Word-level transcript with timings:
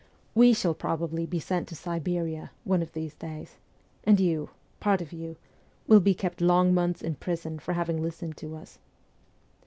'We 0.41 0.53
shall 0.53 0.73
probably 0.73 1.27
be 1.27 1.39
sent 1.39 1.67
to 1.67 1.75
Siberia, 1.75 2.49
one 2.63 2.81
of 2.81 2.93
these 2.93 3.13
days; 3.13 3.57
and 4.03 4.19
you 4.19 4.49
part 4.79 4.99
of 4.99 5.13
you 5.13 5.35
will 5.85 5.99
be 5.99 6.15
kept 6.15 6.41
long 6.41 6.73
months 6.73 7.03
in 7.03 7.13
prison 7.13 7.59
for 7.59 7.73
having 7.73 8.01
listened 8.01 8.35
to 8.37 8.55
us.' 8.55 8.79